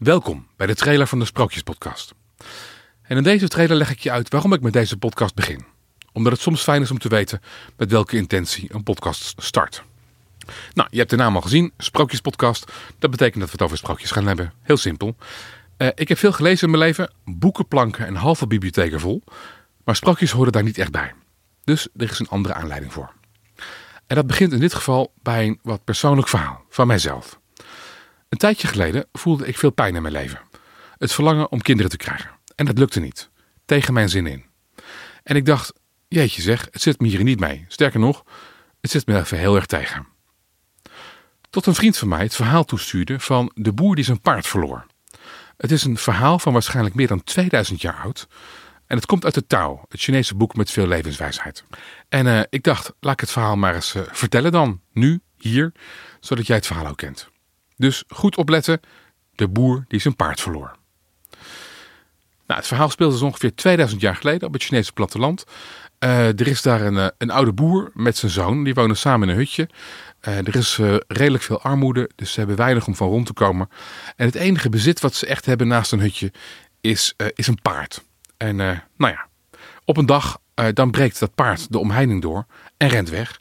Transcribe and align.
Welkom 0.00 0.46
bij 0.56 0.66
de 0.66 0.74
trailer 0.74 1.06
van 1.06 1.18
de 1.18 1.24
Sprookjespodcast. 1.24 2.14
En 3.02 3.16
in 3.16 3.22
deze 3.22 3.48
trailer 3.48 3.76
leg 3.76 3.90
ik 3.90 3.98
je 3.98 4.10
uit 4.10 4.30
waarom 4.30 4.52
ik 4.52 4.60
met 4.60 4.72
deze 4.72 4.96
podcast 4.96 5.34
begin. 5.34 5.64
Omdat 6.12 6.32
het 6.32 6.40
soms 6.40 6.62
fijn 6.62 6.82
is 6.82 6.90
om 6.90 6.98
te 6.98 7.08
weten 7.08 7.40
met 7.76 7.90
welke 7.90 8.16
intentie 8.16 8.74
een 8.74 8.82
podcast 8.82 9.42
start. 9.42 9.82
Nou, 10.74 10.88
je 10.90 10.98
hebt 10.98 11.10
de 11.10 11.16
naam 11.16 11.34
al 11.34 11.40
gezien, 11.40 11.72
Sprookjespodcast. 11.78 12.72
Dat 12.98 13.10
betekent 13.10 13.40
dat 13.40 13.44
we 13.44 13.52
het 13.52 13.62
over 13.62 13.76
sprookjes 13.76 14.10
gaan 14.10 14.26
hebben. 14.26 14.52
Heel 14.62 14.76
simpel. 14.76 15.16
Uh, 15.78 15.88
ik 15.94 16.08
heb 16.08 16.18
veel 16.18 16.32
gelezen 16.32 16.64
in 16.64 16.70
mijn 16.70 16.82
leven, 16.82 17.12
boeken, 17.24 17.68
planken 17.68 18.06
en 18.06 18.14
halve 18.14 18.46
bibliotheken 18.46 19.00
vol. 19.00 19.22
Maar 19.84 19.96
sprookjes 19.96 20.30
horen 20.30 20.52
daar 20.52 20.62
niet 20.62 20.78
echt 20.78 20.90
bij. 20.90 21.12
Dus 21.64 21.88
er 21.96 22.10
is 22.10 22.18
een 22.18 22.28
andere 22.28 22.54
aanleiding 22.54 22.92
voor. 22.92 23.12
En 24.06 24.16
dat 24.16 24.26
begint 24.26 24.52
in 24.52 24.60
dit 24.60 24.74
geval 24.74 25.12
bij 25.22 25.46
een 25.46 25.58
wat 25.62 25.84
persoonlijk 25.84 26.28
verhaal 26.28 26.64
van 26.68 26.86
mijzelf. 26.86 27.39
Een 28.30 28.38
tijdje 28.38 28.68
geleden 28.68 29.06
voelde 29.12 29.46
ik 29.46 29.58
veel 29.58 29.70
pijn 29.70 29.94
in 29.94 30.02
mijn 30.02 30.14
leven. 30.14 30.40
Het 30.98 31.12
verlangen 31.12 31.50
om 31.50 31.60
kinderen 31.60 31.90
te 31.90 31.96
krijgen. 31.96 32.30
En 32.54 32.66
dat 32.66 32.78
lukte 32.78 33.00
niet. 33.00 33.30
Tegen 33.64 33.94
mijn 33.94 34.08
zin 34.08 34.26
in. 34.26 34.44
En 35.22 35.36
ik 35.36 35.44
dacht, 35.44 35.72
jeetje 36.08 36.42
zeg, 36.42 36.68
het 36.70 36.82
zit 36.82 37.00
me 37.00 37.08
hier 37.08 37.22
niet 37.22 37.40
mee. 37.40 37.64
Sterker 37.68 38.00
nog, 38.00 38.24
het 38.80 38.90
zit 38.90 39.06
me 39.06 39.18
even 39.18 39.38
heel 39.38 39.56
erg 39.56 39.66
tegen. 39.66 40.06
Tot 41.50 41.66
een 41.66 41.74
vriend 41.74 41.96
van 41.96 42.08
mij 42.08 42.22
het 42.22 42.34
verhaal 42.34 42.64
toestuurde 42.64 43.20
van 43.20 43.50
de 43.54 43.72
boer 43.72 43.94
die 43.94 44.04
zijn 44.04 44.20
paard 44.20 44.46
verloor. 44.46 44.86
Het 45.56 45.70
is 45.70 45.84
een 45.84 45.96
verhaal 45.96 46.38
van 46.38 46.52
waarschijnlijk 46.52 46.94
meer 46.94 47.08
dan 47.08 47.24
2000 47.24 47.80
jaar 47.80 48.00
oud. 48.02 48.28
En 48.86 48.96
het 48.96 49.06
komt 49.06 49.24
uit 49.24 49.34
de 49.34 49.46
Tao, 49.46 49.84
het 49.88 50.00
Chinese 50.00 50.34
boek 50.34 50.56
met 50.56 50.70
veel 50.70 50.86
levenswijsheid. 50.86 51.64
En 52.08 52.26
uh, 52.26 52.40
ik 52.50 52.62
dacht, 52.62 52.92
laat 53.00 53.12
ik 53.12 53.20
het 53.20 53.30
verhaal 53.30 53.56
maar 53.56 53.74
eens 53.74 53.94
uh, 53.94 54.02
vertellen 54.10 54.52
dan, 54.52 54.80
nu, 54.92 55.20
hier, 55.38 55.72
zodat 56.20 56.46
jij 56.46 56.56
het 56.56 56.66
verhaal 56.66 56.86
ook 56.86 56.96
kent. 56.96 57.30
Dus 57.80 58.04
goed 58.08 58.36
opletten, 58.36 58.80
de 59.34 59.48
boer 59.48 59.84
die 59.88 60.00
zijn 60.00 60.16
paard 60.16 60.40
verloor. 60.40 60.76
Nou, 62.46 62.60
het 62.60 62.66
verhaal 62.66 62.88
speelde 62.88 63.12
dus 63.12 63.22
ongeveer 63.22 63.54
2000 63.54 64.00
jaar 64.00 64.16
geleden 64.16 64.46
op 64.48 64.52
het 64.52 64.62
Chinese 64.62 64.92
platteland. 64.92 65.44
Uh, 66.04 66.26
er 66.26 66.46
is 66.46 66.62
daar 66.62 66.80
een, 66.80 67.12
een, 67.18 67.30
oude 67.30 67.52
boer 67.52 67.90
met 67.94 68.16
zijn 68.16 68.32
zoon, 68.32 68.64
die 68.64 68.74
wonen 68.74 68.96
samen 68.96 69.28
in 69.28 69.34
een 69.34 69.40
hutje. 69.40 69.68
er 70.20 70.56
is 70.56 70.78
redelijk 71.06 71.44
veel 71.44 71.62
armoede, 71.62 72.10
dus 72.16 72.32
ze 72.32 72.38
hebben 72.38 72.56
weinig 72.56 72.86
om 72.86 72.94
van 72.94 73.08
rond 73.08 73.26
te 73.26 73.32
komen. 73.32 73.68
En 74.16 74.26
het 74.26 74.34
enige 74.34 74.68
bezit 74.68 75.00
wat 75.00 75.14
ze 75.14 75.26
echt 75.26 75.46
hebben 75.46 75.68
naast 75.68 75.92
een 75.92 76.00
hutje 76.00 76.32
is, 76.80 77.14
is 77.34 77.46
een 77.46 77.62
paard. 77.62 78.02
En 78.36 78.56
nou 78.56 79.12
ja, 79.12 79.26
op 79.84 79.96
een 79.96 80.06
dag 80.06 80.38
dan 80.72 80.90
breekt 80.90 81.18
dat 81.18 81.34
paard 81.34 81.72
de 81.72 81.78
omheining 81.78 82.22
door 82.22 82.46
en 82.76 82.88
rent 82.88 83.08
weg. 83.08 83.38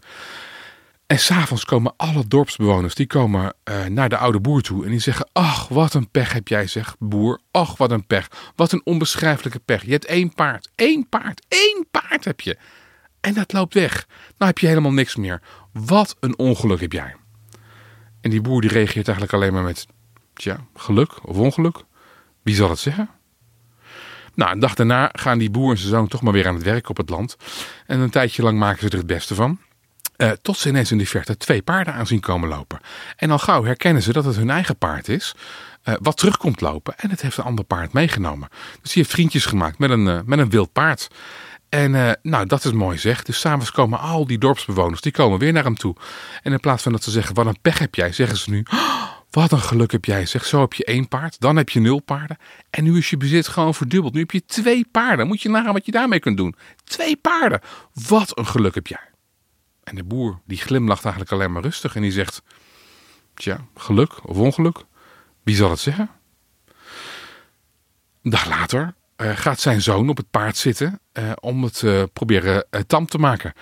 En 1.09 1.19
s'avonds 1.19 1.65
komen 1.65 1.93
alle 1.97 2.27
dorpsbewoners, 2.27 2.95
die 2.95 3.07
komen 3.07 3.53
uh, 3.63 3.85
naar 3.85 4.09
de 4.09 4.17
oude 4.17 4.39
boer 4.39 4.61
toe 4.61 4.85
en 4.85 4.89
die 4.89 4.99
zeggen, 4.99 5.29
ach, 5.33 5.67
wat 5.67 5.93
een 5.93 6.09
pech 6.09 6.33
heb 6.33 6.47
jij 6.47 6.67
zeg, 6.67 6.95
boer. 6.99 7.39
Ach, 7.51 7.77
wat 7.77 7.91
een 7.91 8.05
pech. 8.05 8.27
Wat 8.55 8.71
een 8.71 8.81
onbeschrijfelijke 8.83 9.59
pech. 9.59 9.85
Je 9.85 9.91
hebt 9.91 10.05
één 10.05 10.33
paard, 10.33 10.69
één 10.75 11.09
paard, 11.09 11.45
één 11.47 11.87
paard 11.91 12.25
heb 12.25 12.41
je. 12.41 12.57
En 13.21 13.33
dat 13.33 13.53
loopt 13.53 13.73
weg. 13.73 14.07
Nou 14.07 14.51
heb 14.51 14.57
je 14.57 14.67
helemaal 14.67 14.91
niks 14.91 15.15
meer. 15.15 15.41
Wat 15.73 16.15
een 16.19 16.37
ongeluk 16.37 16.81
heb 16.81 16.91
jij. 16.91 17.15
En 18.21 18.29
die 18.29 18.41
boer 18.41 18.61
die 18.61 18.69
reageert 18.69 19.07
eigenlijk 19.07 19.33
alleen 19.33 19.53
maar 19.53 19.63
met, 19.63 19.87
tja, 20.33 20.65
geluk 20.75 21.27
of 21.27 21.37
ongeluk. 21.37 21.77
Wie 22.43 22.55
zal 22.55 22.69
het 22.69 22.79
zeggen? 22.79 23.09
Nou, 24.35 24.51
een 24.51 24.59
dag 24.59 24.75
daarna 24.75 25.09
gaan 25.13 25.37
die 25.37 25.51
boer 25.51 25.71
en 25.71 25.77
zijn 25.77 25.89
zoon 25.89 26.07
toch 26.07 26.21
maar 26.21 26.33
weer 26.33 26.47
aan 26.47 26.55
het 26.55 26.63
werk 26.63 26.89
op 26.89 26.97
het 26.97 27.09
land. 27.09 27.37
En 27.85 27.99
een 27.99 28.09
tijdje 28.09 28.43
lang 28.43 28.59
maken 28.59 28.79
ze 28.79 28.89
er 28.89 28.97
het 28.97 29.07
beste 29.07 29.35
van. 29.35 29.59
Uh, 30.21 30.31
tot 30.41 30.57
ze 30.57 30.69
ineens 30.69 30.91
in 30.91 30.97
de 30.97 31.05
verte 31.05 31.37
twee 31.37 31.61
paarden 31.61 31.93
aan 31.93 32.07
zien 32.07 32.19
komen 32.19 32.49
lopen. 32.49 32.79
En 33.15 33.31
al 33.31 33.39
gauw 33.39 33.63
herkennen 33.63 34.01
ze 34.01 34.13
dat 34.13 34.25
het 34.25 34.35
hun 34.35 34.49
eigen 34.49 34.77
paard 34.77 35.07
is. 35.07 35.35
Uh, 35.83 35.93
wat 36.01 36.17
terugkomt 36.17 36.61
lopen. 36.61 36.93
En 36.97 37.09
het 37.09 37.21
heeft 37.21 37.37
een 37.37 37.43
ander 37.43 37.65
paard 37.65 37.93
meegenomen. 37.93 38.49
Dus 38.81 38.91
die 38.91 39.01
heeft 39.01 39.13
vriendjes 39.13 39.45
gemaakt 39.45 39.79
met 39.79 39.89
een, 39.89 40.05
uh, 40.05 40.19
met 40.25 40.39
een 40.39 40.49
wild 40.49 40.71
paard. 40.71 41.07
En 41.69 42.17
nou, 42.21 42.45
dat 42.45 42.65
is 42.65 42.71
mooi 42.71 42.97
zeg. 42.97 43.23
Dus 43.23 43.39
s'avonds 43.39 43.71
komen 43.71 43.99
al 43.99 44.27
die 44.27 44.37
dorpsbewoners, 44.37 45.01
die 45.01 45.11
komen 45.11 45.39
weer 45.39 45.53
naar 45.53 45.63
hem 45.63 45.75
toe. 45.75 45.95
En 46.43 46.51
in 46.51 46.59
plaats 46.59 46.83
van 46.83 46.91
dat 46.91 47.03
ze 47.03 47.11
zeggen, 47.11 47.35
wat 47.35 47.45
een 47.45 47.61
pech 47.61 47.79
heb 47.79 47.95
jij, 47.95 48.11
zeggen 48.11 48.37
ze 48.37 48.49
nu... 48.49 48.65
Oh, 48.73 49.09
wat 49.29 49.51
een 49.51 49.61
geluk 49.61 49.91
heb 49.91 50.05
jij, 50.05 50.25
zeg. 50.25 50.45
Zo 50.45 50.61
heb 50.61 50.73
je 50.73 50.85
één 50.85 51.07
paard, 51.07 51.39
dan 51.39 51.55
heb 51.55 51.69
je 51.69 51.79
nul 51.79 52.01
paarden. 52.01 52.37
En 52.69 52.83
nu 52.83 52.97
is 52.97 53.09
je 53.09 53.17
bezit 53.17 53.47
gewoon 53.47 53.73
verdubbeld. 53.73 54.13
Nu 54.13 54.19
heb 54.19 54.31
je 54.31 54.45
twee 54.45 54.87
paarden. 54.91 55.27
Moet 55.27 55.41
je 55.41 55.49
nagaan 55.49 55.73
wat 55.73 55.85
je 55.85 55.91
daarmee 55.91 56.19
kunt 56.19 56.37
doen. 56.37 56.55
Twee 56.83 57.15
paarden. 57.15 57.61
Wat 58.07 58.37
een 58.37 58.47
geluk 58.47 58.75
heb 58.75 58.87
jij. 58.87 59.08
En 59.89 59.95
de 59.95 60.03
boer 60.03 60.39
die 60.45 60.57
glimlacht 60.57 61.03
eigenlijk 61.03 61.33
alleen 61.33 61.51
maar 61.51 61.61
rustig 61.61 61.95
en 61.95 62.01
die 62.01 62.11
zegt: 62.11 62.41
Tja, 63.33 63.65
geluk 63.75 64.27
of 64.27 64.37
ongeluk, 64.37 64.83
wie 65.43 65.55
zal 65.55 65.69
het 65.69 65.79
zeggen? 65.79 66.09
Een 68.21 68.31
dag 68.31 68.47
later 68.47 68.93
uh, 69.17 69.37
gaat 69.37 69.59
zijn 69.59 69.81
zoon 69.81 70.09
op 70.09 70.17
het 70.17 70.29
paard 70.29 70.57
zitten 70.57 70.99
uh, 71.13 71.31
om 71.39 71.63
het 71.63 71.81
uh, 71.81 72.03
proberen 72.13 72.65
tam 72.87 73.05
te 73.05 73.17
maken. 73.17 73.53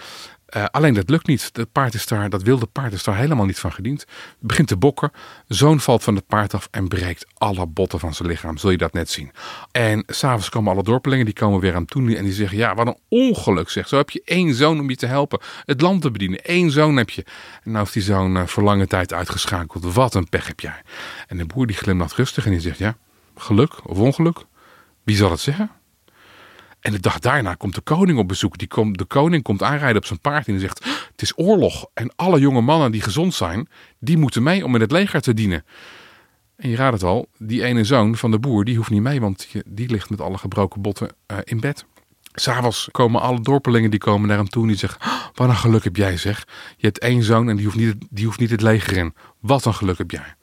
Uh, 0.55 0.65
alleen 0.65 0.93
dat 0.93 1.09
lukt 1.09 1.27
niet. 1.27 1.53
Dat, 1.53 1.71
paard 1.71 1.93
is 1.93 2.05
dat 2.05 2.43
wilde 2.43 2.65
paard 2.65 2.93
is 2.93 3.03
daar 3.03 3.17
helemaal 3.17 3.45
niet 3.45 3.59
van 3.59 3.71
gediend. 3.71 4.05
Begint 4.39 4.67
te 4.67 4.77
bokken. 4.77 5.11
Zoon 5.47 5.79
valt 5.79 6.03
van 6.03 6.15
het 6.15 6.27
paard 6.27 6.53
af 6.53 6.67
en 6.71 6.87
breekt 6.87 7.25
alle 7.33 7.65
botten 7.65 7.99
van 7.99 8.13
zijn 8.13 8.29
lichaam. 8.29 8.57
Zul 8.57 8.69
je 8.69 8.77
dat 8.77 8.93
net 8.93 9.09
zien. 9.09 9.31
En 9.71 10.03
s'avonds 10.07 10.49
komen 10.49 10.73
alle 10.73 10.83
dorpelingen. 10.83 11.25
Die 11.25 11.33
komen 11.33 11.59
weer 11.59 11.75
aan 11.75 11.85
toe 11.85 12.15
en 12.15 12.23
die 12.23 12.33
zeggen... 12.33 12.57
Ja, 12.57 12.75
wat 12.75 12.87
een 12.87 12.97
ongeluk 13.09 13.69
zeg. 13.69 13.87
Zo 13.87 13.97
heb 13.97 14.09
je 14.09 14.21
één 14.25 14.53
zoon 14.53 14.79
om 14.79 14.89
je 14.89 14.95
te 14.95 15.05
helpen. 15.05 15.39
Het 15.65 15.81
land 15.81 16.01
te 16.01 16.11
bedienen. 16.11 16.39
Eén 16.43 16.71
zoon 16.71 16.97
heb 16.97 17.09
je. 17.09 17.23
En 17.63 17.71
nou 17.71 17.77
heeft 17.77 17.93
die 17.93 18.03
zoon 18.03 18.37
uh, 18.37 18.45
voor 18.45 18.63
lange 18.63 18.87
tijd 18.87 19.13
uitgeschakeld. 19.13 19.93
Wat 19.93 20.13
een 20.13 20.29
pech 20.29 20.47
heb 20.47 20.59
jij. 20.59 20.81
En 21.27 21.37
de 21.37 21.45
boer 21.45 21.67
die 21.67 21.75
glimlacht 21.75 22.13
rustig 22.13 22.45
en 22.45 22.51
die 22.51 22.59
zegt... 22.59 22.77
Ja, 22.77 22.97
geluk 23.35 23.89
of 23.89 23.97
ongeluk? 23.97 24.45
Wie 25.03 25.15
zal 25.15 25.31
het 25.31 25.39
zeggen? 25.39 25.71
En 26.87 26.93
de 26.93 26.99
dag 26.99 27.19
daarna 27.19 27.53
komt 27.53 27.75
de 27.75 27.81
koning 27.81 28.19
op 28.19 28.27
bezoek. 28.27 28.57
Die 28.57 28.67
komt, 28.67 28.97
de 28.97 29.05
koning 29.05 29.43
komt 29.43 29.63
aanrijden 29.63 29.97
op 29.97 30.05
zijn 30.05 30.19
paard 30.19 30.47
en 30.47 30.59
zegt: 30.59 30.83
Het 31.11 31.21
is 31.21 31.33
oorlog. 31.35 31.85
En 31.93 32.11
alle 32.15 32.39
jonge 32.39 32.61
mannen 32.61 32.91
die 32.91 33.01
gezond 33.01 33.33
zijn, 33.33 33.67
die 33.99 34.17
moeten 34.17 34.43
mee 34.43 34.65
om 34.65 34.75
in 34.75 34.81
het 34.81 34.91
leger 34.91 35.21
te 35.21 35.33
dienen. 35.33 35.65
En 36.55 36.69
je 36.69 36.75
raadt 36.75 36.93
het 36.93 37.03
al, 37.03 37.27
die 37.37 37.63
ene 37.63 37.83
zoon 37.83 38.15
van 38.15 38.31
de 38.31 38.39
boer, 38.39 38.65
die 38.65 38.75
hoeft 38.75 38.89
niet 38.89 39.01
mee, 39.01 39.21
want 39.21 39.47
die 39.65 39.89
ligt 39.89 40.09
met 40.09 40.21
alle 40.21 40.37
gebroken 40.37 40.81
botten 40.81 41.09
uh, 41.31 41.37
in 41.43 41.59
bed. 41.59 41.85
S'avonds 42.33 42.89
komen 42.91 43.21
alle 43.21 43.41
dorpelingen 43.41 43.91
die 43.91 43.99
komen 43.99 44.27
naar 44.27 44.37
hem 44.37 44.49
toe 44.49 44.61
en 44.61 44.67
die 44.67 44.77
zeggen: 44.77 45.01
oh, 45.01 45.25
Wat 45.33 45.49
een 45.49 45.55
geluk 45.55 45.83
heb 45.83 45.95
jij, 45.95 46.17
zeg. 46.17 46.47
Je 46.77 46.85
hebt 46.85 46.99
één 46.99 47.23
zoon 47.23 47.49
en 47.49 47.55
die 47.55 47.65
hoeft, 47.65 47.77
niet, 47.77 47.95
die 48.09 48.25
hoeft 48.25 48.39
niet 48.39 48.51
het 48.51 48.61
leger 48.61 48.97
in. 48.97 49.13
Wat 49.39 49.65
een 49.65 49.73
geluk 49.73 49.97
heb 49.97 50.11
jij. 50.11 50.35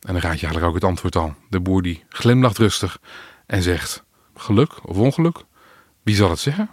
En 0.00 0.12
dan 0.12 0.20
raad 0.20 0.40
je 0.40 0.46
eigenlijk 0.46 0.66
ook 0.66 0.74
het 0.74 0.84
antwoord 0.84 1.16
al. 1.16 1.34
De 1.48 1.60
boer 1.60 1.82
die 1.82 2.04
glimlacht 2.08 2.58
rustig 2.58 2.98
en 3.46 3.62
zegt: 3.62 4.04
Geluk 4.34 4.88
of 4.88 4.96
ongeluk? 4.96 5.44
Wie 6.04 6.14
zal 6.14 6.30
het 6.30 6.38
zeggen? 6.38 6.70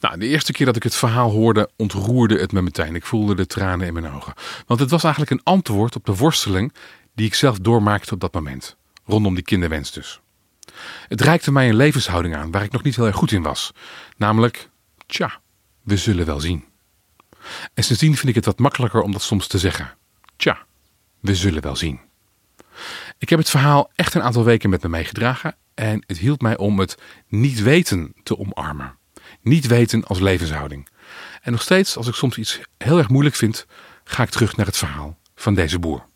Nou, 0.00 0.18
de 0.18 0.26
eerste 0.26 0.52
keer 0.52 0.66
dat 0.66 0.76
ik 0.76 0.82
het 0.82 0.94
verhaal 0.94 1.30
hoorde, 1.30 1.70
ontroerde 1.76 2.38
het 2.38 2.52
me 2.52 2.62
meteen. 2.62 2.94
Ik 2.94 3.06
voelde 3.06 3.34
de 3.34 3.46
tranen 3.46 3.86
in 3.86 3.92
mijn 3.92 4.12
ogen. 4.12 4.34
Want 4.66 4.80
het 4.80 4.90
was 4.90 5.02
eigenlijk 5.02 5.32
een 5.32 5.52
antwoord 5.52 5.96
op 5.96 6.04
de 6.04 6.14
worsteling 6.14 6.72
die 7.14 7.26
ik 7.26 7.34
zelf 7.34 7.58
doormaakte 7.58 8.14
op 8.14 8.20
dat 8.20 8.34
moment. 8.34 8.76
Rondom 9.04 9.34
die 9.34 9.44
kinderwens 9.44 9.92
dus. 9.92 10.20
Het 11.08 11.20
reikte 11.20 11.52
mij 11.52 11.68
een 11.68 11.76
levenshouding 11.76 12.36
aan 12.36 12.50
waar 12.50 12.62
ik 12.62 12.72
nog 12.72 12.82
niet 12.82 12.96
heel 12.96 13.06
erg 13.06 13.16
goed 13.16 13.32
in 13.32 13.42
was. 13.42 13.72
Namelijk, 14.16 14.68
tja, 15.06 15.40
we 15.82 15.96
zullen 15.96 16.26
wel 16.26 16.40
zien. 16.40 16.64
En 17.74 17.84
sindsdien 17.84 18.16
vind 18.16 18.28
ik 18.28 18.34
het 18.34 18.44
wat 18.44 18.58
makkelijker 18.58 19.02
om 19.02 19.12
dat 19.12 19.22
soms 19.22 19.46
te 19.46 19.58
zeggen. 19.58 19.96
Tja, 20.36 20.66
we 21.20 21.34
zullen 21.34 21.62
wel 21.62 21.76
zien. 21.76 22.00
Ik 23.18 23.28
heb 23.28 23.38
het 23.38 23.50
verhaal 23.50 23.90
echt 23.94 24.14
een 24.14 24.22
aantal 24.22 24.44
weken 24.44 24.70
met 24.70 24.82
me 24.82 24.88
meegedragen 24.88 25.56
en 25.74 26.04
het 26.06 26.18
hielp 26.18 26.40
mij 26.40 26.56
om 26.56 26.78
het 26.78 26.98
niet 27.28 27.62
weten 27.62 28.14
te 28.22 28.38
omarmen. 28.38 28.96
Niet 29.42 29.66
weten 29.66 30.04
als 30.04 30.20
levenshouding. 30.20 30.88
En 31.42 31.52
nog 31.52 31.62
steeds, 31.62 31.96
als 31.96 32.08
ik 32.08 32.14
soms 32.14 32.38
iets 32.38 32.60
heel 32.78 32.98
erg 32.98 33.08
moeilijk 33.08 33.36
vind, 33.36 33.66
ga 34.04 34.22
ik 34.22 34.30
terug 34.30 34.56
naar 34.56 34.66
het 34.66 34.76
verhaal 34.76 35.18
van 35.34 35.54
deze 35.54 35.78
boer. 35.78 36.06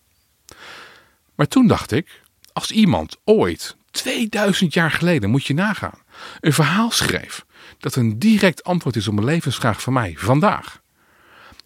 Maar 1.35 1.49
toen 1.49 1.67
dacht 1.67 1.93
ik, 1.93 2.23
als 2.53 2.71
iemand 2.71 3.17
ooit, 3.25 3.77
2000 3.91 4.75
jaar 4.75 4.91
geleden, 4.91 5.31
moet 5.31 5.47
je 5.47 5.55
nagaan, 5.55 6.03
een 6.41 6.53
verhaal 6.53 6.91
schreef 6.91 7.45
dat 7.79 7.95
een 7.95 8.19
direct 8.19 8.65
antwoord 8.65 8.97
is 8.97 9.09
op 9.09 9.19
een 9.19 9.25
levensvraag 9.25 9.83
van 9.83 9.93
mij 9.93 10.15
vandaag. 10.19 10.81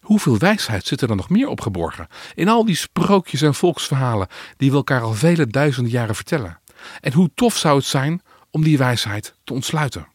Hoeveel 0.03 0.37
wijsheid 0.37 0.85
zit 0.85 1.01
er 1.01 1.07
dan 1.07 1.17
nog 1.17 1.29
meer 1.29 1.47
opgeborgen 1.47 2.07
in 2.35 2.47
al 2.47 2.65
die 2.65 2.75
sprookjes 2.75 3.41
en 3.41 3.55
volksverhalen 3.55 4.27
die 4.57 4.69
we 4.69 4.75
elkaar 4.75 5.01
al 5.01 5.13
vele 5.13 5.47
duizenden 5.47 5.91
jaren 5.91 6.15
vertellen? 6.15 6.59
En 6.99 7.13
hoe 7.13 7.31
tof 7.35 7.57
zou 7.57 7.77
het 7.77 7.85
zijn 7.85 8.21
om 8.51 8.63
die 8.63 8.77
wijsheid 8.77 9.35
te 9.43 9.53
ontsluiten? 9.53 10.07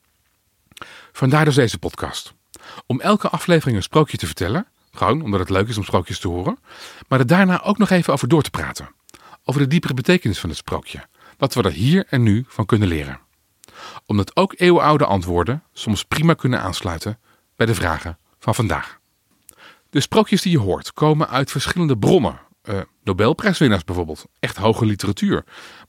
Vandaar 1.13 1.45
dus 1.45 1.55
deze 1.55 1.79
podcast. 1.79 2.35
Om 2.87 3.01
elke 3.01 3.29
aflevering 3.29 3.77
een 3.77 3.83
sprookje 3.83 4.17
te 4.17 4.27
vertellen, 4.27 4.67
gewoon 4.93 5.23
omdat 5.23 5.41
het 5.41 5.51
leuk 5.51 5.69
is 5.69 5.77
om 5.77 5.85
sprookjes 5.85 6.19
te 6.19 6.29
horen, 6.29 6.59
maar 7.09 7.19
er 7.19 7.27
daarna 7.27 7.63
ook 7.63 7.79
nog 7.79 7.91
even 7.91 8.13
over 8.13 8.29
door 8.29 8.43
te 8.43 8.51
praten. 8.51 8.89
Over 9.45 9.61
de 9.61 9.67
diepere 9.67 9.95
betekenis 9.95 10.39
van 10.39 10.49
het 10.49 10.59
sprookje, 10.59 11.07
wat 11.39 11.55
we 11.55 11.63
er 11.63 11.73
hier 11.73 12.07
en 12.09 12.23
nu 12.23 12.45
van 12.49 12.67
kunnen 12.67 12.89
leren. 12.89 13.21
Omdat 14.07 14.37
ook 14.37 14.55
eeuwenoude 14.57 15.05
antwoorden 15.05 15.63
soms 15.73 16.05
prima 16.05 16.35
kunnen 16.35 16.61
aansluiten 16.61 17.19
bij 17.57 17.67
de 17.67 17.75
vragen 17.75 18.19
van 18.39 18.55
vandaag. 18.55 18.99
De 19.91 20.01
sprookjes 20.01 20.43
die 20.43 20.53
je 20.53 20.59
hoort 20.59 20.93
komen 20.93 21.29
uit 21.29 21.51
verschillende 21.51 21.99
bronnen, 21.99 22.41
Uh, 22.69 22.81
Nobelprijswinnaars 23.05 23.85
bijvoorbeeld. 23.85 24.25
Echt 24.41 24.57
hoge 24.57 24.87
literatuur. 24.87 25.45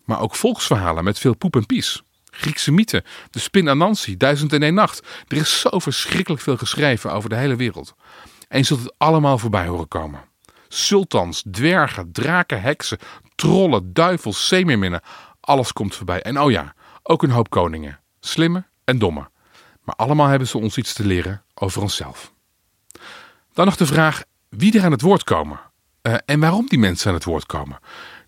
Maar 0.05 0.21
ook 0.21 0.35
volksverhalen 0.35 1.03
met 1.03 1.19
veel 1.19 1.35
poep 1.35 1.55
en 1.55 1.65
pies. 1.65 2.03
Griekse 2.31 2.71
mythen, 2.71 3.03
de 3.29 3.39
spin 3.39 3.69
Anansi, 3.69 4.17
Duizend 4.17 4.53
en 4.53 4.63
één 4.63 4.73
nacht. 4.73 5.07
Er 5.27 5.37
is 5.37 5.59
zo 5.59 5.79
verschrikkelijk 5.79 6.41
veel 6.41 6.57
geschreven 6.57 7.11
over 7.11 7.29
de 7.29 7.35
hele 7.35 7.55
wereld. 7.55 7.95
En 8.47 8.57
je 8.57 8.65
zult 8.65 8.79
het 8.79 8.93
allemaal 8.97 9.37
voorbij 9.37 9.67
horen 9.67 9.87
komen. 9.87 10.21
Sultans, 10.67 11.43
dwergen, 11.51 12.11
draken, 12.11 12.61
heksen, 12.61 12.97
trollen, 13.35 13.93
duivels, 13.93 14.47
zeemeerminnen. 14.47 15.01
Alles 15.39 15.73
komt 15.73 15.95
voorbij. 15.95 16.21
En 16.21 16.41
oh 16.41 16.51
ja, 16.51 16.73
ook 17.03 17.23
een 17.23 17.31
hoop 17.31 17.49
koningen. 17.49 17.99
Slimme 18.19 18.65
en 18.83 18.99
domme. 18.99 19.29
Maar 19.83 19.95
allemaal 19.95 20.27
hebben 20.27 20.47
ze 20.47 20.57
ons 20.57 20.77
iets 20.77 20.93
te 20.93 21.05
leren 21.05 21.43
over 21.53 21.81
onszelf. 21.81 22.33
Dan 23.59 23.67
nog 23.67 23.77
de 23.77 23.85
vraag 23.85 24.23
wie 24.49 24.77
er 24.77 24.83
aan 24.83 24.91
het 24.91 25.01
woord 25.01 25.23
komen. 25.23 25.59
Uh, 26.01 26.13
en 26.25 26.39
waarom 26.39 26.65
die 26.67 26.79
mensen 26.79 27.07
aan 27.07 27.13
het 27.13 27.23
woord 27.23 27.45
komen. 27.45 27.79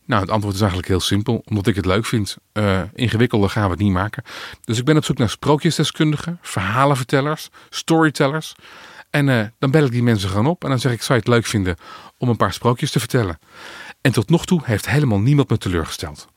Nou, 0.06 0.22
het 0.22 0.32
antwoord 0.32 0.56
is 0.56 0.60
eigenlijk 0.60 0.90
heel 0.90 1.00
simpel. 1.00 1.42
Omdat 1.46 1.68
ik 1.68 1.76
het 1.76 1.86
leuk 1.86 2.06
vind. 2.06 2.38
Uh, 2.54 2.82
ingewikkelder 2.94 3.50
gaan 3.50 3.64
we 3.64 3.70
het 3.70 3.80
niet 3.80 3.92
maken. 3.92 4.24
Dus 4.64 4.78
ik 4.78 4.86
ben 4.86 4.98
op 4.98 5.06
zoek 5.06 5.18
naar 5.18 5.30
sprookjesdeskundigen, 5.30 6.40
verhalenvertellers, 6.42 7.50
storytellers. 7.70 8.56
En 9.10 9.28
uh, 9.28 9.46
dan 9.60 9.72
bel 9.72 9.86
ik 9.86 9.92
die 9.92 10.04
mensen 10.04 10.30
gewoon 10.30 10.48
op 10.48 10.64
en 10.64 10.70
dan 10.70 10.80
zeg 10.80 10.92
ik, 10.92 11.02
zou 11.02 11.20
je 11.20 11.26
het 11.26 11.34
leuk 11.34 11.46
vinden 11.46 11.76
om 12.18 12.30
een 12.30 12.38
paar 12.38 12.54
sprookjes 12.54 12.92
te 12.92 13.00
vertellen? 13.00 13.40
En 14.02 14.12
tot 14.12 14.30
nog 14.30 14.46
toe 14.46 14.62
heeft 14.64 14.90
helemaal 14.90 15.20
niemand 15.20 15.50
me 15.50 15.58
teleurgesteld. 15.58 16.28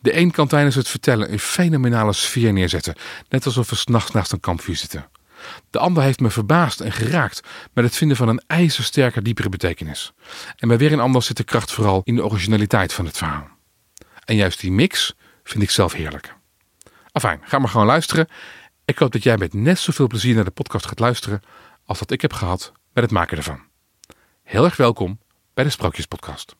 De 0.00 0.16
een 0.16 0.30
kan 0.30 0.48
tijdens 0.48 0.74
het 0.74 0.88
vertellen 0.88 1.32
een 1.32 1.38
fenomenale 1.38 2.12
sfeer 2.12 2.52
neerzetten, 2.52 2.94
net 3.28 3.46
alsof 3.46 3.70
we 3.70 3.76
s'nachts 3.76 4.10
naast 4.10 4.32
een 4.32 4.40
kampvuur 4.40 4.76
zitten. 4.76 5.08
De 5.70 5.78
ander 5.78 6.02
heeft 6.02 6.20
me 6.20 6.30
verbaasd 6.30 6.80
en 6.80 6.92
geraakt 6.92 7.40
met 7.72 7.84
het 7.84 7.96
vinden 7.96 8.16
van 8.16 8.28
een 8.28 8.42
ijzersterke 8.46 9.22
diepere 9.22 9.48
betekenis. 9.48 10.12
En 10.56 10.68
bij 10.68 10.78
weer 10.78 10.92
een 10.92 11.00
ander 11.00 11.22
zit 11.22 11.36
de 11.36 11.44
kracht 11.44 11.72
vooral 11.72 12.00
in 12.04 12.14
de 12.14 12.24
originaliteit 12.24 12.92
van 12.92 13.04
het 13.04 13.16
verhaal. 13.16 13.48
En 14.24 14.36
juist 14.36 14.60
die 14.60 14.72
mix 14.72 15.14
vind 15.42 15.62
ik 15.62 15.70
zelf 15.70 15.92
heerlijk. 15.92 16.34
Afijn, 17.12 17.40
ga 17.44 17.58
maar 17.58 17.68
gewoon 17.68 17.86
luisteren. 17.86 18.28
Ik 18.84 18.98
hoop 18.98 19.12
dat 19.12 19.22
jij 19.22 19.36
met 19.36 19.54
net 19.54 19.78
zoveel 19.78 20.06
plezier 20.06 20.34
naar 20.34 20.44
de 20.44 20.50
podcast 20.50 20.86
gaat 20.86 20.98
luisteren 20.98 21.42
als 21.84 21.98
dat 21.98 22.10
ik 22.10 22.20
heb 22.20 22.32
gehad 22.32 22.72
met 22.92 23.04
het 23.04 23.12
maken 23.12 23.36
ervan. 23.36 23.60
Heel 24.42 24.64
erg 24.64 24.76
welkom 24.76 25.18
bij 25.54 25.64
de 25.64 25.70
Sprookjespodcast. 25.70 26.56